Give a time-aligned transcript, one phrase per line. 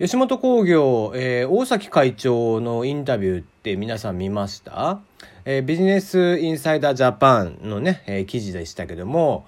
[0.00, 4.98] 吉本興業、えー、大崎会長のインタビューって皆さん見ました？
[5.44, 9.46] えー、ビジネスインサイダージャパンのね、えー、記事でしたけども、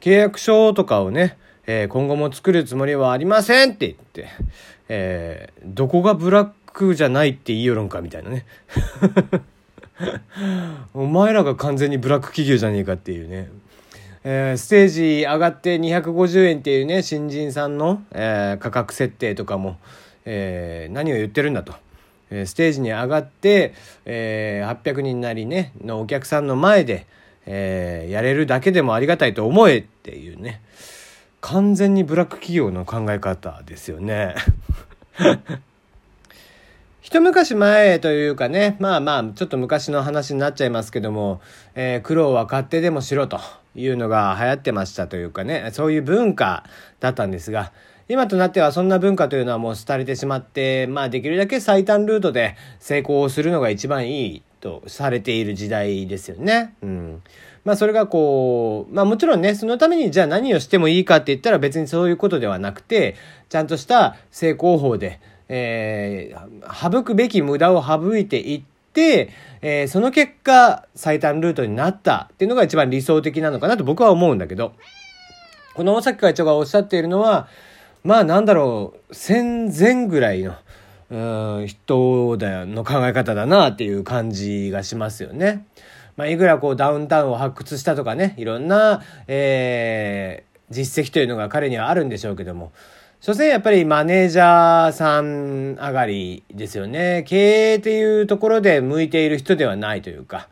[0.00, 1.36] 契約書とかをね、
[1.66, 4.28] えー、今後も作るつもりはありませんって言って、
[4.88, 8.46] えー、どこがブラックじゃないって言いよるんかみたいなね。
[10.94, 13.50] お前らが完全にブラック企業じゃねえかっていうね。
[14.24, 19.78] えー、ステージ上がって250円っていうね、新人さんの、えー、価格設定とかも、
[20.24, 21.74] えー、何を言ってるんだと。
[22.30, 23.74] えステージに上がって、
[24.06, 27.06] えー、800人なりね、のお客さんの前で、
[27.44, 30.62] えー、やれるだけでもありがたいと思えっていうね。
[31.40, 34.34] 完全にブラック企業の考え方ですよね。
[37.02, 41.40] 一昔前というかね、まあまあ、ちょっと昔の話になっちゃいますけども、
[41.74, 43.40] えー、苦労は勝手でもしろと
[43.74, 46.64] いうのが流行ってましたというかね、そういう文化
[47.00, 47.72] だったんですが、
[48.08, 56.74] 今となってはそんな文化というのはもう廃れてしまって、まあできるだけ最短ルートで成功するのが一番いいとされている時代ですよね。
[56.82, 57.22] うん。
[57.64, 63.14] まあそれがこう、まあもちろんね、そのためにじゃあ何をしてもいいかって言ったら別にそういうことではなくて、
[63.48, 74.74] ちゃんとした成功法で、えー、省くべき無駄を省いていって、えー、その結果、最短ルートになったっていうのが一番理想的なのかなと僕は思うんだけど、
[75.74, 77.48] この大崎会長がおっしゃっているのは、
[78.04, 80.54] まあなんだろう、戦前ぐらいの、
[81.10, 85.66] うん、人だ、の考え方だなっていう感じがしますよね。
[86.16, 92.72] まあ、いくらこうダウンタウンを発掘したとかね、いろんな、えー、実績というのが彼にはあるんでしょうけども、
[93.22, 97.22] 所詮やっぱりマネージャーさん上がりですよね。
[97.24, 100.48] 経営っていうところで向いている人ではないというか。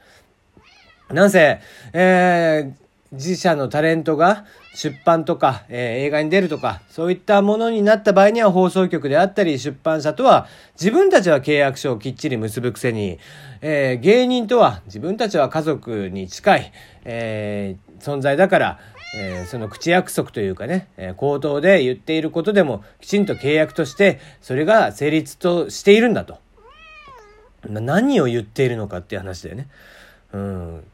[1.13, 1.59] なんせ、
[1.93, 2.73] えー、
[3.11, 10.47] 自社のタレントが出版とか、えー、映画に出るとか、そういったものになった場合には放送局であったり出版社とは
[10.81, 13.19] 自分たちは契約書をきっちり結ぶくせに、
[13.63, 16.73] えー、芸人とは自分たちは家族に近い、
[17.05, 18.79] えー、存在だから、
[19.17, 26.39] えー、その口約束というかね、えー、口頭で言っていることでもきちんと契約としてそれが成立としているんだと。
[27.69, 29.69] 何を言っているのかっていう話だよね。
[30.33, 30.85] うん。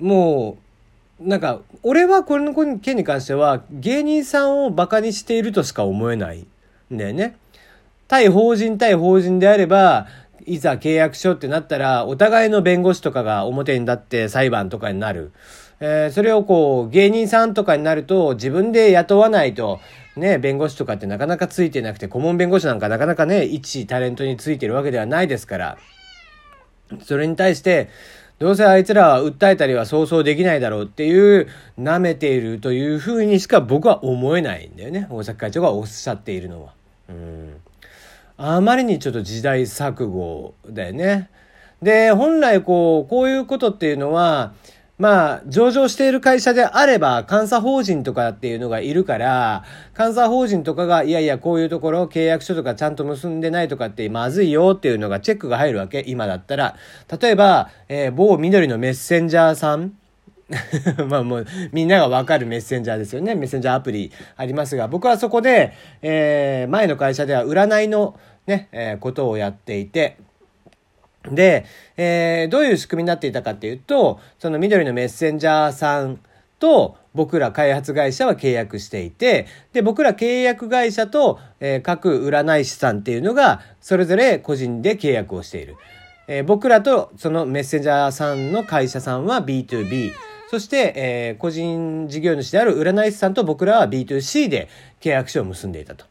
[0.00, 0.56] も
[1.20, 6.44] う、なんか、俺はこれの件に関しては芸人さんを馬鹿にしているとしか思えない
[6.92, 7.36] んだよね。
[8.08, 10.08] 対法人対法人であれば、
[10.44, 15.32] いざ契約書ってなったら、お互いの弁護士とかが表に立って裁判とかになる。
[15.84, 19.80] えー、それをこう、芸人さんとかになると、自分で雇わないと、
[20.16, 25.78] ね、弁護士とかってなかなかついてなくて、顧問弁護士なんかなかなかね、一タレントについてるわけではないですから、
[27.02, 27.88] それに対して、
[28.38, 31.48] どうせあいつらは訴えたりはそうそうできないだろうっていう、
[31.80, 35.08] 舐めているというふうにしか僕は思えないんだよね。
[35.10, 36.74] 大崎会長がおっしゃっているのは。
[37.08, 37.56] うん。
[38.36, 41.28] あまりにちょっと時代錯誤だよね。
[41.82, 44.52] で、本来こう、こういうことっていうのは、
[45.02, 49.64] まあ、上場している会社であれば、監査法人とかっていうのがいるから、
[49.98, 56.76] 監査法人とかが、いやいや、こういうところ、契約書とかちゃんと結んでないとかってまずいよっていうのがチェックが入るわけ、今だったら。
[57.20, 59.94] 例えば、えー、某緑のメッセンジャーさん
[61.08, 63.34] まあもうみんながわかるメッセンジャーですよね。
[63.34, 68.14] メッセンジャーアプリありますが、僕はそこで、えー、前の会社では占いの
[68.46, 70.18] ね、えー、ことをやっていて、
[71.30, 71.64] で、
[71.96, 76.18] えー、どういう仕組みになっていたかっていうと、その緑のメッセンジャーさん
[76.58, 85.76] と僕ら開発会社は契約していて、で、僕ら契約会社と、えー、各占い師さんっていうのが、それぞれ個人で契約をしている。
[86.28, 90.12] えー、僕らとそのメッセンジャーさんの会社さんは B2B、
[90.48, 94.68] そして、え、個人事業主である占い師さんと僕らは B2C で
[95.00, 96.04] 契約書を結んでいたと。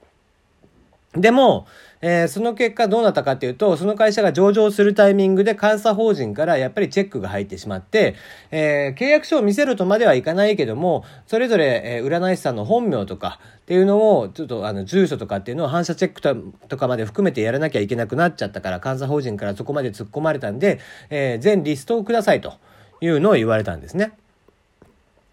[1.14, 1.68] でも、
[2.02, 8.16] えー、その結果どうなったかっていうと、その会社が上場するタイミングで監査法人からやっぱりチェックが入ってしまって、
[8.50, 16.22] えー、契約書を見せるとまではいかないけども、それぞれ、えー、占い師さんの本名とかっていうのを、ちょっとあの、住所とかっていうのを反射チェック
[16.68, 22.54] とかまで含めてやらなきゃいけなくなっちゃったから、監査法人からそこまで突っ込まれたんで、えー、全リストをくださいと
[23.00, 24.14] いうのを言われたんですね。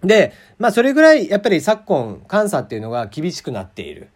[0.03, 4.09] で、まあそれぐらいやっぱり昨今監査っていうのが厳しくなっている。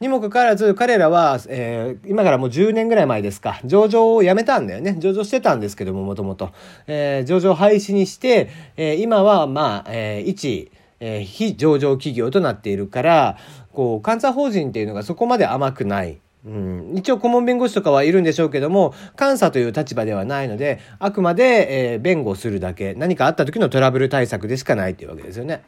[0.00, 4.96] にもかかわらず彼らは、えー、今からもう10年ぐらい前ですか、上場をやめたんだよね。
[4.98, 6.52] 上場してたんですけども、もともと。
[6.86, 8.48] えー、上場廃止にして、
[8.78, 13.36] えー、今は、まあ、えー、一、えー、非上場企業となっているから、
[13.74, 16.18] こう、監査法人っていうのがそこまで甘くない。
[16.46, 25.62] うん、一応顧問弁護士とかはいるんでしょうけども、監査という立場ではないので、あくまで、えー、弁護するだけ、何かあった時のトラブル対策でしかないっていうわけですよね。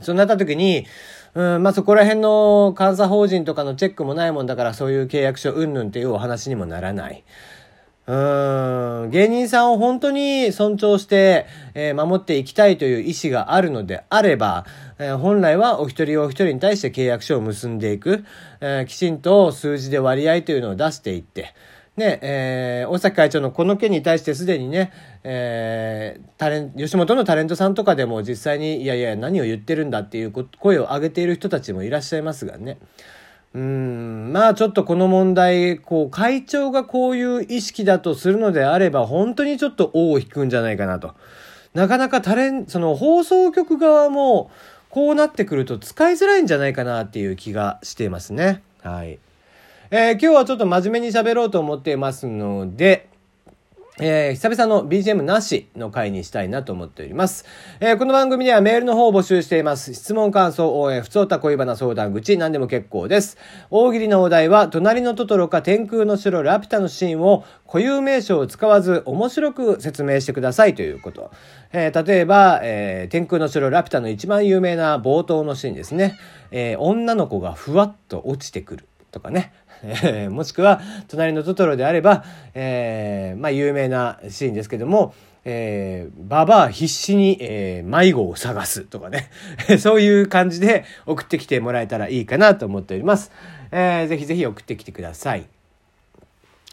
[0.00, 0.86] そうなった時に、
[1.34, 7.24] うん、まあそこら辺の監査法人とかのチェックもないもんだからそういう契約書うんぬんっていうお話にもならない。
[8.08, 14.64] うん、芸人さんを本当に尊重して、えー、守っていきたいという意思があるのであれば、
[14.98, 18.24] えー、本来はお一人お一人に対して契約書を結んでいく、
[18.62, 21.54] えー、きちんと数字で割合というのを出していって、
[21.98, 24.92] ね、えー、大崎会長のこの件に対してすでにね、
[25.24, 32.78] えー、タレン吉本のタレントさんとかでも実際に、いやいや、何を言ってるんだっていう声を上げている人たちもいらっしゃいますがね。
[33.54, 41.14] うん、まあちょっとこの問題、こう、会長がこういう意識だとするのであれば、本当にちょっと尾を引くんじゃないかなと。
[41.74, 44.50] なかなかタレン、その放送局側も、
[44.90, 48.62] こうなってくると使いづらいんじゃないかなっていう気がしていますね。
[48.82, 49.18] はい。
[49.90, 53.08] えー、今日はちょっと真面目に喋ろうと思っていますので、
[54.00, 57.46] えー、久々の BGM なしの回にしたいなと思っております。
[57.80, 59.94] えー、この番組ではメールの方を募集しています。
[59.94, 63.38] 質問、感想、応援、不通た恋バナ相談口、何でも結構です。
[63.70, 71.30] 大喜利のお題は、隣のトトロか天空の城ラピュタのシーンを固有名称を使わず面白く説明してくださいということ。
[71.72, 76.18] えー、例えば、えー、天空の城ラピュタの一番有名な冒頭のシーンですね。
[76.50, 79.52] えー、女の子がふわっと落ちてくるとかね。
[79.82, 82.24] えー、もしくは隣のトトロであれば、
[82.54, 85.14] えー、まあ有名なシーンですけども、
[85.44, 89.30] えー、ババア必死に、えー、迷子を探すとかね。
[89.78, 93.30] そういう感じで送ってきてもらえたらいいかなと思っております。
[93.70, 95.46] えー、ぜひぜひ送ってきてください。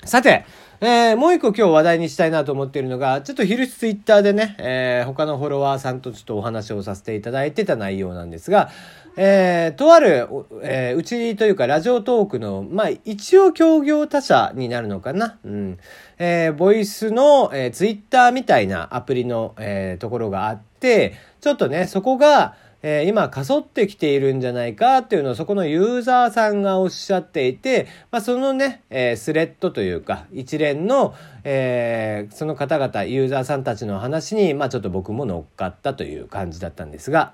[0.03, 0.45] さて、
[0.81, 8.69] えー、もう一個今日話題にしたいなと思っているのが、ちょっと昼ツイッターでね、えー、他のフォロワーさんとちょっとお話をさせていただいてた内容なんですが、
[9.17, 10.27] えー、とある、
[10.61, 15.37] えー、うちというかラジオトークの、まあ、一応協業他社になるのかな。
[15.45, 15.77] うん。
[16.17, 22.55] えー、ボイスの、えー、ツイッターみたいなアプリの、えー、ところがあって、ちょっとね、そこが、
[22.87, 37.33] えー、今、かそってきているんじゃないかっていうのをそこのユーザーさんがおっしゃっていて、まあ、そのね、えー、スレッドというか、一連の、えー、その方々、ユーザーさんたちの話に、まあ、ちょっと僕も乗っかったという感じだったんですが、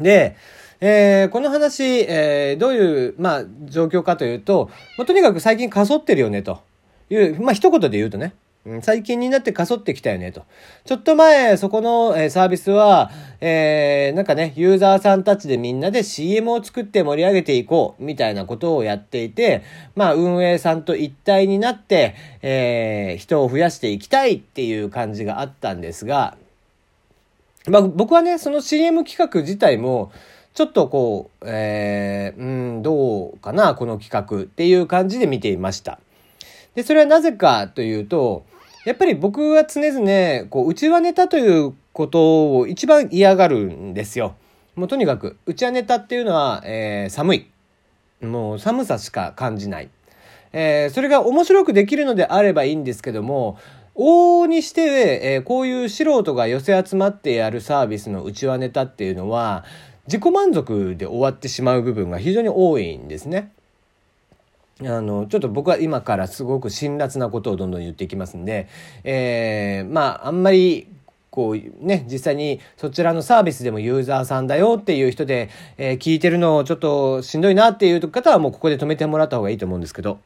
[0.00, 0.36] で、
[0.80, 6.62] えー、この話、えー、どういう、まあ、状況かというと、まあ、とにかく最近かそってるよね、と
[7.10, 8.34] いう、まあ、一言で言うとね、
[8.80, 10.44] 最近になってかそってきたよね、と。
[10.86, 13.10] ちょっと前、そこの、えー、サービスは、
[13.42, 19.62] えー、なんかね、ユーザーさんたちでみんなで CM を作って盛り上げていこう、みたいなことをやっていて、
[19.94, 26.38] まあ、運営さんと一体になって、えー、人を増やしていきたいっていう感じがあったんですが、
[27.68, 30.12] まあ、僕はね、その CM 企画自体も、
[30.52, 35.98] ちょっとこう、えー、うん、どうかな、この企画っていう感じで見ていました。
[36.74, 38.44] で、それはなぜかというと、
[38.84, 44.36] やっぱり僕は常々、こう、内輪ネタということを一番嫌がるんですよ。
[44.76, 47.46] もうとにかく、内輪ネタっていうのは、えー、寒い。
[48.20, 49.88] もう寒さしか感じない。
[50.52, 53.58] えー、それが面白くできるのであればいいんですけども、
[53.96, 59.64] 往々にして、えー、こういう素人が寄せ集まってやるサービスの内輪ネタっていうのは、
[60.06, 63.52] 自己満足で終わってしまう部分が非常に多いんですね。
[64.82, 68.68] あの、ちょっと僕は今からすごく辛辣なことをどんどん言っていきますんで、
[69.04, 70.88] えー、まあ、あんまり、
[71.30, 80.18] こうね、実際にそちらのサービスでもユーザーさんだよっていう人で、えー、聞いてるのをちょっとしんどいなっていう方はもうここで止めてもらった方がいいと思うんですけど。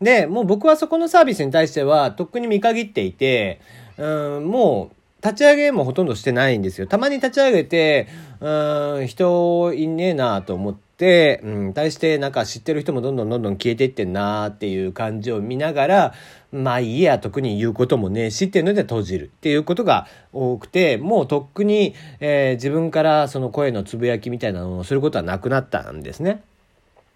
[0.00, 3.60] で、もう僕はそこのサービスに対しては、とっくに見限っていて、
[3.96, 6.86] うん、もう、立ち上げもほとんどしてないんですよ。
[6.86, 8.06] たまに立ち上げて、
[8.40, 16.14] うん、人いねえなと思って、うん、対してなんか知ってる人もどんどんどんどん消えていってんなっていう感じを見ながら、
[16.52, 26.42] まあいいや、特に言うこともねえしっていうので閉じるっていうことが多くて、もうとっくに、えー、自分からその声のつぶやきみたいなのをすることはなくなったんですね。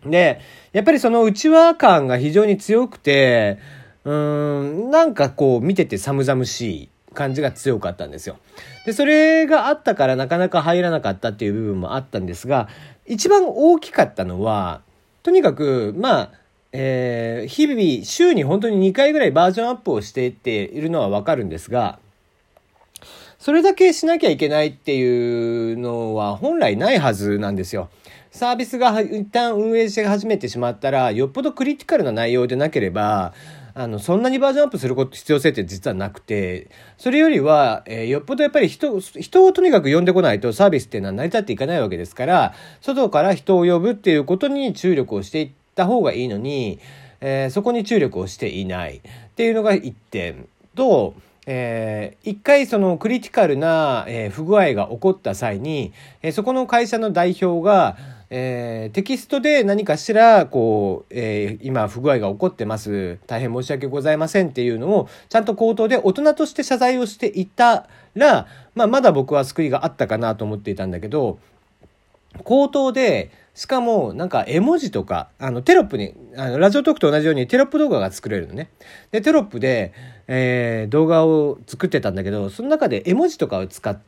[0.06, 0.40] で、
[0.72, 3.58] やっぱりその内輪感が非常に強くて、
[4.04, 8.38] うーん、なんかこう見てて寒々しい感じが強かったんですよ。
[8.84, 12.68] で、それがあったからなかなか入らなかったっていう部分もあったんですが、
[13.06, 14.82] 一番大きかったのは、
[15.22, 16.30] とにかく、まあ、
[16.72, 21.98] えー、日々、週に本当に2回ぐらいバージョンアップをしていっているのはわかるんですが、
[23.42, 27.90] それだけしなきゃいけないっていうのは本来ないはずなんですよ。
[28.30, 33.34] サービスが一旦運営し始めてしまったら、よっぽどクリティカルな内容でなければ、
[33.74, 36.68] あの、そんなにバージョンアップすること必要性って実はなくて、
[36.98, 46.78] それよりは、えー、よっぽどやっぱり人、人をとにかく呼んでこないとサービスっていうのは成り立っていかないわけですから、外から人を呼ぶっていうことに注力をしていった方がいいのに、
[47.20, 49.00] えー、そこに注力をしていないっ
[49.34, 50.46] ていうのが一点
[50.76, 57.96] と、えー、一回そのクリティカルな、えー、不具合が起こった際に、えー、そこの会社の代表が、
[58.30, 63.18] えー、テキストで何かしら、こう、えー、今不具合が起こってます。
[63.26, 71.38] 大変申し訳ございませんっていうのを、ちゃんと口頭で大人として謝罪をしていたら、まあ、まだ僕は救いがあったかなと思っていたんだけど、
[72.44, 78.70] 口頭で、しかも、なんか絵文字とか、あの、テロップに、あの、ラジオトークと同じようにテロップ動画が作れるのね。
[79.10, 79.92] で、テロップで、
[80.26, 83.98] えー、動画を作ってたんだけど、その中で絵文字とかを使っ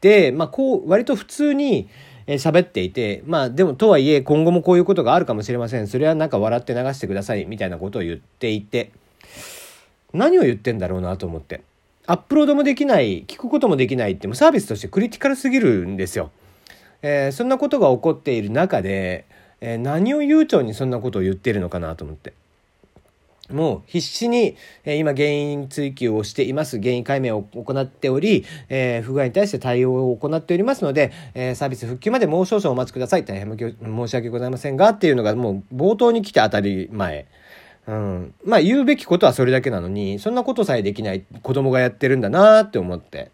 [0.00, 1.88] て、まあ、こう、割と普通に、
[2.26, 5.88] え喋っていて、まあ、でも、とはいえ、今後もこういうことがあるかもしれません。
[5.88, 8.92] それはなんか笑って流してください、みたいなことを言っていて、
[10.12, 11.62] 何を言ってんだろうなと思って。
[12.06, 16.30] アップロードもできない、聞くこともできないって、もうサービスとしてクリティカルすぎるんですよ。
[17.02, 19.24] えー、そんなことが起こっている中で、
[19.60, 22.32] えー、何を悠長にそんなことを言ってるのかなと思って。
[23.52, 26.78] もう必死に、えー、今原因追及をしています。
[26.78, 33.24] 原因解明を行っており、えー、不具合に対して対応を行っておりますので、えー、サービス復旧までもう少々お待ちください。
[33.24, 37.26] 大変申し訳ございませんが、っていうのがもう冒頭に来て当たり前。
[37.86, 38.34] うん。
[38.44, 43.30] まあ言うべきことはそれだけなのに、そんなことさえできない子供がやってるんだなって思って。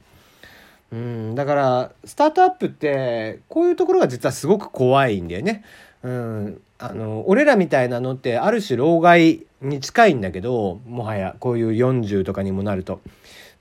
[0.93, 5.64] うん、だからスタートアップってこういうところが実はすごく怖いんだよね。
[6.02, 13.00] うん、あの俺らみたいなのってある種老害に近いんだけどもはやこういう40とかにもなると。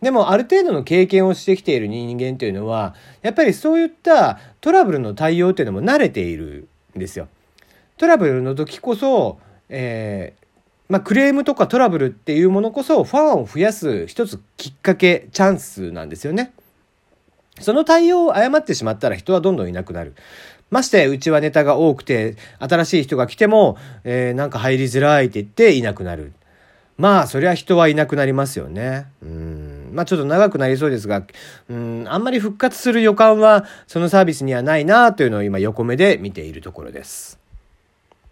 [0.01, 7.27] でもある程度の経験をしてきている人間っていうのはやっぱりそういったトラブルの対応っていうのも慣れているんですよ。
[7.97, 9.39] トラブルの時こそ、
[9.69, 10.45] えー
[10.89, 16.51] まあ、クレームとかトラブルっていうものこそファンを増やす一つきっかけチャンスなんですよね。
[17.59, 20.13] その対応を誤ってしまったら人はどんどんいなくなる。
[20.71, 26.33] まして、うちはネタが多くて、新しい人が来ても、えー、なんか入りづらいって言っていなくなる。
[26.97, 29.05] まあ、そりゃ人はいなくなりますよね。
[29.21, 29.91] うん。
[29.93, 31.23] まあ、ちょっと長くなりそうですが、
[31.69, 37.44] うん、あんまり復活する予感は、そのサービスにはないなというのを今横目で見ているところです。